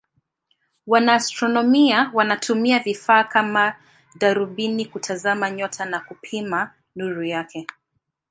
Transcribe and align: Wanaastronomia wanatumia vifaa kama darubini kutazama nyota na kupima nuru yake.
Wanaastronomia 0.87 2.11
wanatumia 2.13 2.79
vifaa 2.79 3.23
kama 3.23 3.75
darubini 4.19 4.85
kutazama 4.85 5.51
nyota 5.51 5.85
na 5.85 5.99
kupima 5.99 6.71
nuru 6.95 7.23
yake. 7.23 7.67